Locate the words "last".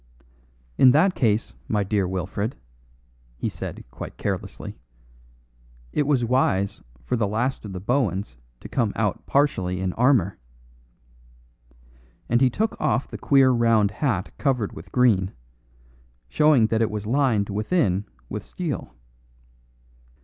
7.27-7.65